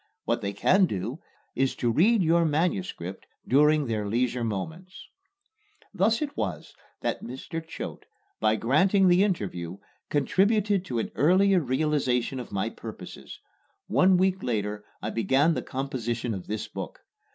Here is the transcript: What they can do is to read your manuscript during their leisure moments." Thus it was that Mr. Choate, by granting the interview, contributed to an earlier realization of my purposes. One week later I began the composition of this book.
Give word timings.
What 0.25 0.41
they 0.41 0.51
can 0.51 0.87
do 0.87 1.19
is 1.53 1.75
to 1.75 1.91
read 1.91 2.23
your 2.23 2.43
manuscript 2.43 3.27
during 3.47 3.85
their 3.85 4.07
leisure 4.07 4.43
moments." 4.43 5.05
Thus 5.93 6.23
it 6.23 6.35
was 6.35 6.73
that 7.01 7.21
Mr. 7.23 7.63
Choate, 7.63 8.07
by 8.39 8.55
granting 8.55 9.09
the 9.09 9.23
interview, 9.23 9.77
contributed 10.09 10.83
to 10.85 10.97
an 10.97 11.11
earlier 11.13 11.59
realization 11.59 12.39
of 12.39 12.51
my 12.51 12.71
purposes. 12.71 13.37
One 13.85 14.17
week 14.17 14.41
later 14.41 14.83
I 15.03 15.11
began 15.11 15.53
the 15.53 15.61
composition 15.61 16.33
of 16.33 16.47
this 16.47 16.67
book. 16.67 17.01